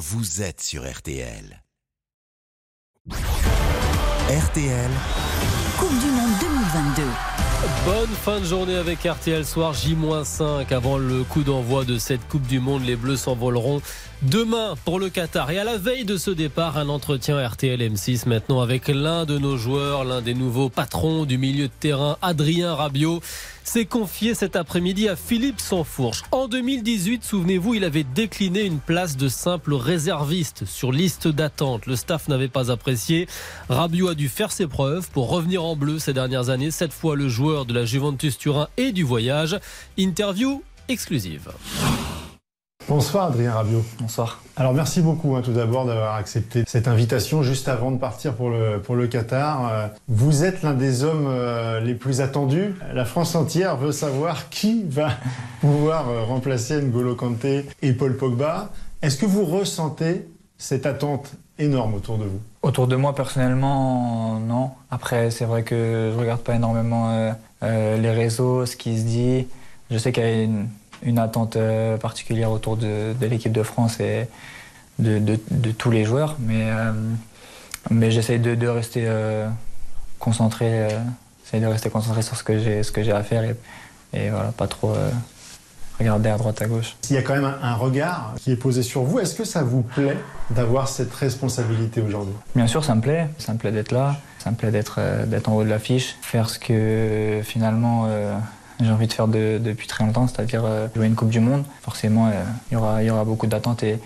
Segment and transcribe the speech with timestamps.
[0.00, 1.62] vous êtes sur RTL.
[3.10, 4.90] RTL,
[5.78, 7.02] Coupe du Monde 2022.
[7.84, 12.46] Bonne fin de journée avec RTL Soir J-5 avant le coup d'envoi de cette Coupe
[12.46, 12.82] du Monde.
[12.86, 13.82] Les Bleus s'envoleront
[14.22, 15.50] demain pour le Qatar.
[15.50, 19.36] Et à la veille de ce départ, un entretien RTL M6 maintenant avec l'un de
[19.36, 23.20] nos joueurs, l'un des nouveaux patrons du milieu de terrain, Adrien Rabiot
[23.70, 26.24] s'est confié cet après-midi à Philippe Sansfourche.
[26.32, 31.86] En 2018, souvenez-vous, il avait décliné une place de simple réserviste sur liste d'attente.
[31.86, 33.28] Le staff n'avait pas apprécié.
[33.68, 36.72] Rabiot a dû faire ses preuves pour revenir en bleu ces dernières années.
[36.72, 39.56] Cette fois, le joueur de la Juventus Turin et du voyage.
[39.96, 41.52] Interview exclusive.
[42.90, 43.84] Bonsoir Adrien Rabiot.
[44.00, 44.42] Bonsoir.
[44.56, 48.50] Alors merci beaucoup hein, tout d'abord d'avoir accepté cette invitation juste avant de partir pour
[48.50, 49.68] le, pour le Qatar.
[49.68, 52.74] Euh, vous êtes l'un des hommes euh, les plus attendus.
[52.92, 55.10] La France entière veut savoir qui va
[55.60, 58.70] pouvoir euh, remplacer N'Golo Kanté et Paul Pogba.
[59.02, 60.26] Est-ce que vous ressentez
[60.58, 62.40] cette attente énorme autour de vous?
[62.62, 64.72] Autour de moi personnellement, non.
[64.90, 69.46] Après c'est vrai que je regarde pas énormément les réseaux, ce qui se dit.
[69.92, 70.66] Je sais qu'il y a une
[71.02, 74.28] une attente euh, particulière autour de, l'équipe de France et
[74.98, 75.36] de,
[75.78, 76.36] tous les joueurs.
[76.40, 76.92] Mais, euh,
[77.90, 79.48] mais j'essaye de, rester euh,
[80.18, 80.88] concentré,
[81.52, 83.44] de rester concentré sur ce que j'ai, ce que j'ai à faire
[84.12, 84.94] et, voilà, pas trop
[85.98, 86.96] regarder à droite à gauche.
[87.10, 89.20] Il y a quand même un, regard qui est posé sur vous.
[89.20, 90.16] Est-ce que ça vous plaît
[90.50, 92.34] d'avoir cette responsabilité aujourd'hui?
[92.56, 93.28] Bien sûr, ça me plaît.
[93.38, 94.16] Ça me plaît d'être là.
[94.38, 96.16] Ça me plaît d'être, d'être en haut de l'affiche.
[96.22, 98.08] Faire ce que finalement
[98.82, 101.64] j'ai envie de faire depuis très longtemps, c'est-à-dire euh, jouer une Coupe du Monde.
[101.82, 102.30] Forcément, euh,
[102.70, 103.98] il y aura, beaucoup d'attentes et,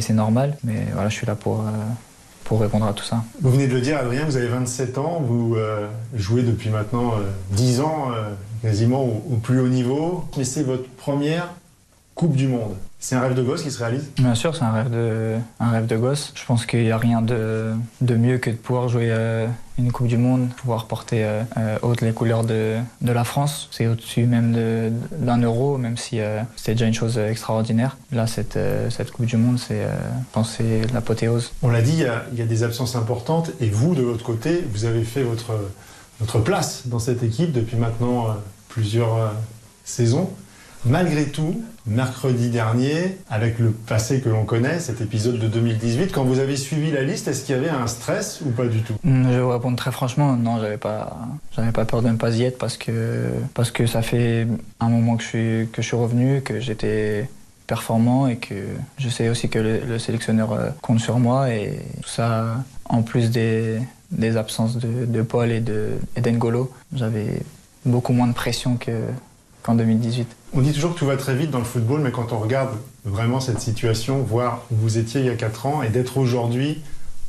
[0.00, 1.70] c'est normal, mais voilà, je suis là pour, euh,
[2.44, 3.24] pour répondre à tout ça.
[3.40, 5.56] Vous venez de le dire, Adrien, vous avez 27 ans, vous
[6.14, 7.14] jouez depuis maintenant
[7.52, 8.10] 10 ans
[8.62, 11.48] quasiment au, plus haut niveau, mais c'est votre première
[12.18, 12.74] Coupe du Monde.
[12.98, 14.10] C'est un rêve de gosse qui se réalise?
[14.16, 16.32] Bien sûr, c'est un rêve de, un rêve de gosse.
[16.34, 19.46] Je pense qu'il n'y a rien de, de, mieux que de pouvoir jouer euh,
[19.78, 23.68] une Coupe du Monde, pouvoir porter euh, euh, haute les couleurs de, de la France.
[23.70, 24.52] C'est au-dessus même
[25.12, 26.18] d'un euro, même si
[26.56, 27.96] c'est déjà une chose extraordinaire.
[28.10, 28.58] Là, cette,
[28.90, 29.86] cette Coupe du Monde, c'est
[30.92, 31.52] l'apothéose.
[31.62, 34.02] On l'a dit, il y, a, il y, a, des absences importantes et vous, de
[34.02, 35.52] l'autre côté, vous avez fait votre,
[36.18, 38.26] votre place dans cette équipe depuis maintenant
[38.68, 39.34] plusieurs
[39.84, 40.28] saisons.
[40.84, 46.24] Malgré tout, mercredi dernier, avec le passé que l'on connaît, cet épisode de 2018, quand
[46.24, 48.94] vous avez suivi la liste, est-ce qu'il y avait un stress ou pas du tout?
[49.02, 51.18] Mm, Je vais vous répondre très franchement, non, j'avais pas,
[51.56, 54.46] j'avais pas peur de ne pas y être parce que, parce que ça fait
[54.80, 57.28] un moment que je suis, que je suis revenu, que j'étais
[57.66, 58.54] performant et que
[58.98, 63.30] je sais aussi que le, sélectionneur euh, compte sur moi et tout ça, en plus
[63.30, 63.78] des,
[64.10, 65.60] des absences de, Paul et
[66.20, 67.42] d'Engolo, j'avais
[67.84, 68.92] beaucoup moins de pression que,
[69.68, 70.26] qu'en 2018.
[70.54, 72.70] On dit toujours que tout va très vite dans le football, mais quand on regarde
[73.04, 76.80] vraiment cette situation, voir où vous étiez il y a 4 ans et d'être aujourd'hui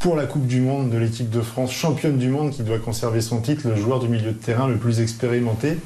[0.00, 3.20] pour la Coupe du Monde de l'équipe de France, championne du monde qui doit conserver
[3.20, 5.78] son titre, le joueur du milieu de terrain le plus expérimenté,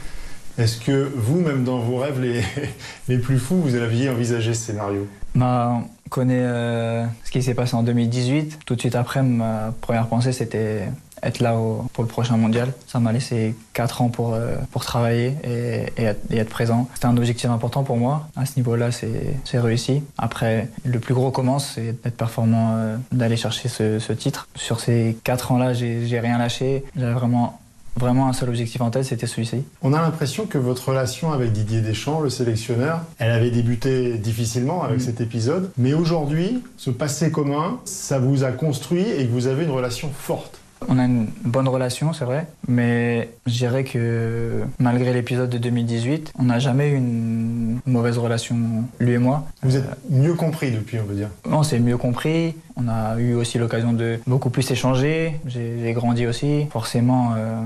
[0.56, 2.42] est-ce que vous, même dans vos rêves les,
[3.08, 5.06] les plus fous, vous aviez envisagé ce scénario?
[5.34, 8.60] Bah, On connaît euh, ce qui s'est passé en 2018.
[8.64, 10.88] Tout de suite après, ma première pensée, c'était
[11.22, 11.56] être là
[11.92, 12.72] pour le prochain mondial.
[12.86, 16.88] Ça m'a laissé 4 ans pour, euh, pour travailler et, être, présent.
[16.94, 18.28] C'était un objectif important pour moi.
[18.36, 20.02] À ce niveau-là, c'est réussi.
[20.16, 24.48] Après, le plus gros commence, c'est d'être performant, euh, d'aller chercher ce, ce, titre.
[24.54, 26.84] Sur ces 4 ans-là, j'ai rien lâché.
[26.96, 27.58] J'avais vraiment
[27.98, 29.64] vraiment un seul objectif en tête, c'était celui-ci.
[29.82, 34.82] On a l'impression que votre relation avec Didier Deschamps, le sélectionneur, elle avait débuté difficilement
[34.82, 35.02] avec mm.
[35.02, 39.64] cet épisode, mais aujourd'hui, ce passé commun, ça vous a construit et que vous avez
[39.64, 40.57] une relation forte.
[40.86, 46.32] On a une bonne relation, c'est vrai, mais je dirais que malgré l'épisode de 2018,
[46.38, 48.56] on n'a jamais eu une mauvaise relation,
[49.00, 49.44] lui et moi.
[49.62, 52.54] Vous êtes mieux compris depuis, on veut dire On s'est mieux compris.
[52.76, 55.40] On a eu aussi l'occasion de beaucoup plus échanger.
[55.46, 56.66] J'ai grandi aussi.
[56.70, 57.60] Forcément, euh,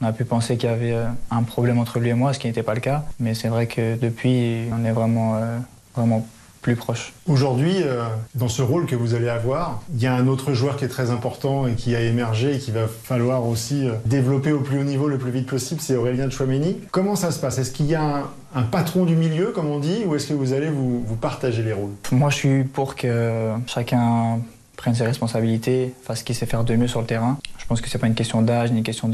[0.00, 2.38] on a pu penser qu'il y avait euh, un problème entre lui et moi, ce
[2.38, 3.04] qui n'était pas le cas.
[3.20, 5.58] Mais c'est vrai que depuis, on est vraiment, euh,
[5.94, 6.26] vraiment
[6.68, 7.14] plus proche.
[7.26, 10.76] Aujourd'hui, euh, dans ce rôle que vous allez avoir, il y a un autre joueur
[10.76, 14.52] qui est très important et qui a émergé et qui va falloir aussi euh, développer
[14.52, 16.76] au plus haut niveau le plus vite possible, c'est Aurélien Chouameni.
[16.90, 17.56] Comment ça se passe?
[17.56, 18.24] Est-ce qu'il y a
[18.54, 21.62] un, patron du milieu, comme on dit, ou est-ce que vous allez vous, vous partager
[21.62, 21.92] les rôles?
[22.12, 24.40] Moi, je suis pour que chacun
[24.76, 27.38] prenne ses responsabilités, fasse ce qu'il sait faire de mieux sur le terrain.
[27.56, 29.10] Je pense que c'est pas une question d'âge, ni une question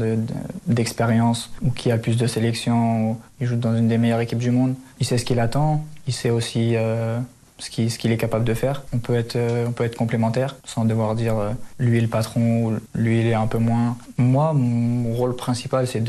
[0.67, 4.39] d'expérience, ou qui a plus de sélection, ou il joue dans une des meilleures équipes
[4.39, 4.75] du monde.
[4.99, 7.19] Il sait ce qu'il attend, il sait aussi euh,
[7.57, 8.83] ce qu'il est capable de faire.
[8.93, 12.07] On peut être, euh, on peut être complémentaire sans devoir dire euh, lui est le
[12.07, 13.97] patron ou lui il est un peu moins.
[14.17, 16.03] Moi, mon rôle principal, c'est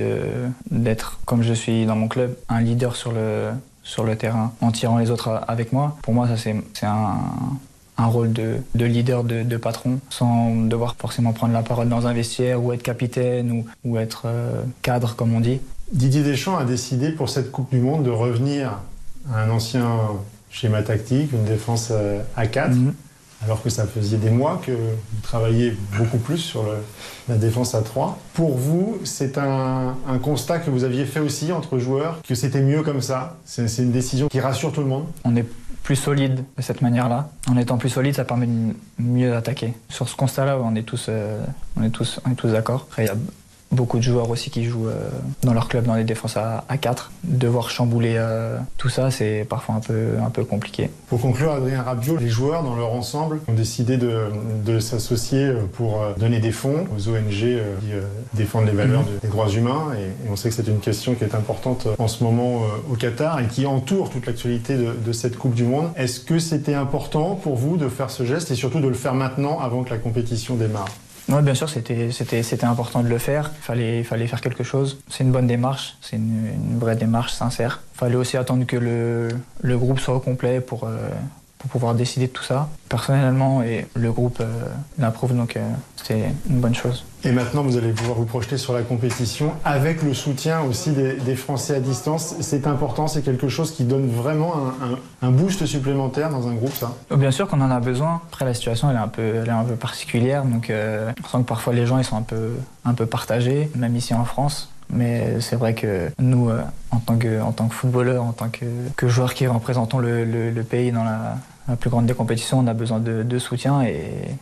[0.70, 3.50] d'être, comme je suis dans mon club, un leader sur le,
[3.82, 5.96] sur le terrain en tirant les autres avec moi.
[6.02, 7.18] Pour moi, ça c'est un,
[7.98, 12.06] un rôle de, de leader, de, de, patron, sans devoir forcément prendre la parole dans
[12.06, 15.60] un vestiaire ou être capitaine ou, ou être euh, cadre, comme on dit.
[15.92, 18.80] Didier Deschamps a décidé pour cette Coupe du Monde de revenir
[19.32, 19.98] à un ancien
[20.56, 22.70] schéma tactique, une défense euh, à 4.
[22.70, 22.92] Mm -hmm
[23.44, 26.78] alors que ça faisait des mois que vous travailliez beaucoup plus sur le,
[27.28, 28.18] la défense à 3.
[28.34, 32.62] Pour vous, c'est un, un, constat que vous aviez fait aussi entre joueurs, que c'était
[32.62, 35.46] mieux comme ça C'est une décision qui rassure tout le monde On est
[35.82, 37.28] plus solide de cette manière-là.
[37.46, 39.74] En étant plus solide, ça permet de mieux attaquer.
[39.88, 41.44] Sur ce constat-là, on est tous, euh,
[41.76, 42.88] on est tous, on est tous d'accord.
[43.72, 45.10] Beaucoup de joueurs aussi qui jouent euh,
[45.42, 47.10] dans leur club dans les défenses à, à 4.
[47.24, 50.88] Devoir chambouler euh, tout ça, c'est parfois un peu, un peu compliqué.
[51.08, 54.30] Pour conclure, Adrien Rabiot, les joueurs dans leur ensemble ont décidé de,
[54.64, 57.56] de s'associer pour euh, donner des fonds aux ONG qui
[58.34, 59.20] défendent les valeurs mmh.
[59.22, 59.88] des droits humains.
[59.98, 62.94] Et, et on sait que c'est une question qui est importante en ce moment au
[62.94, 65.90] Qatar et qui entoure toute l'actualité de, de cette Coupe du Monde.
[65.96, 69.14] Est-ce que c'était important pour vous de faire ce geste et surtout de le faire
[69.14, 70.88] maintenant avant que la compétition démarre?
[71.28, 73.50] Oui, bien sûr, c'était important de le faire.
[73.56, 74.98] Il fallait, faire quelque chose.
[75.08, 77.82] C'est une bonne démarche, c'est une, vraie démarche sincère.
[77.94, 79.28] Il fallait aussi attendre que le,
[79.60, 81.10] le groupe soit au complet pour, euh,
[81.58, 82.68] pour pouvoir décider de tout ça.
[82.88, 84.66] Personnellement, et le groupe euh,
[84.98, 87.04] l'approuve, donc euh, c'est une bonne chose.
[87.24, 91.14] Et maintenant, vous allez pouvoir vous projeter sur la compétition avec le soutien aussi des,
[91.14, 92.36] des Français à distance.
[92.40, 96.54] C'est important, c'est quelque chose qui donne vraiment un, un, un, boost supplémentaire dans un
[96.54, 98.20] groupe, ça Bien sûr qu'on en a besoin.
[98.28, 100.44] Après, la situation, elle est un peu, elle est un peu particulière.
[100.44, 102.52] Donc, euh, on sent que parfois les gens, ils sont un peu,
[102.84, 104.70] un peu partagés, même ici en France.
[104.90, 107.40] Mais c'est vrai que nous, euh, en, tant que,
[107.70, 111.36] footballeurs, en tant que, joueurs qui représentons le, pays dans la,
[111.76, 114.38] plus grande des compétitions, on a besoin de, soutien et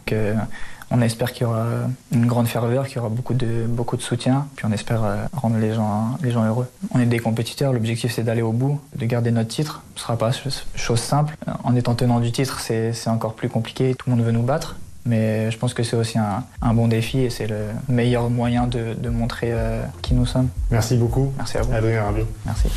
[0.90, 1.66] on espère qu'il y aura
[2.12, 5.02] une grande ferveur, qu'il y aura beaucoup de, beaucoup de soutien, puis on espère
[5.32, 6.66] rendre les gens, les gens heureux.
[6.92, 9.82] On est des compétiteurs, l'objectif c'est d'aller au bout, de garder notre titre.
[9.94, 11.34] Ce ne sera pas chose simple.
[11.64, 14.76] En étant tenant du titre, c'est encore plus compliqué, tout le monde veut nous battre.
[15.06, 18.66] Mais je pense que c'est aussi un, un, bon défi et c'est le meilleur moyen
[18.66, 20.48] de, de montrer euh, qui nous sommes.
[20.70, 21.32] Merci beaucoup.
[21.36, 21.72] Merci à vous.
[21.72, 22.26] Adrien Rabiot.
[22.46, 22.68] Merci.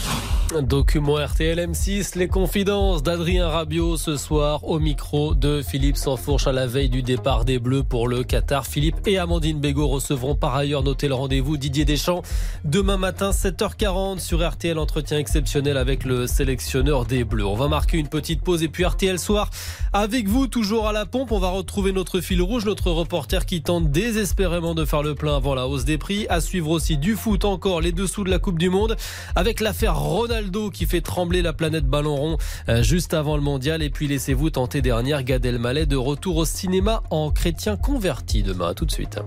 [0.61, 6.53] Document RTL M6, les confidences d'Adrien Rabiot ce soir au micro de Philippe Sansfourche à
[6.53, 8.65] la veille du départ des Bleus pour le Qatar.
[8.65, 12.21] Philippe et Amandine Bégaud recevront par ailleurs, notez le rendez-vous, Didier Deschamps
[12.63, 17.45] demain matin 7h40 sur RTL, entretien exceptionnel avec le sélectionneur des Bleus.
[17.45, 19.49] On va marquer une petite pause et puis RTL soir
[19.91, 21.33] avec vous toujours à la pompe.
[21.33, 25.35] On va retrouver notre fil rouge, notre reporter qui tente désespérément de faire le plein
[25.35, 26.25] avant la hausse des prix.
[26.29, 28.95] À suivre aussi du foot encore, les dessous de la Coupe du Monde
[29.35, 32.37] avec l'affaire Ronaldo qui fait trembler la planète ballon rond
[32.81, 33.81] juste avant le mondial.
[33.81, 38.73] Et puis laissez-vous tenter dernière, Gad Elmaleh de retour au cinéma en chrétien converti demain.
[38.73, 39.19] tout de suite.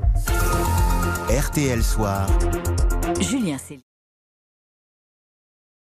[1.28, 2.26] RTL Soir.
[3.20, 3.89] Julien Céline.